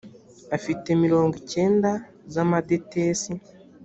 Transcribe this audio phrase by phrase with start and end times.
[0.57, 1.91] afite mirongo cyenda
[2.33, 3.31] z amadetesi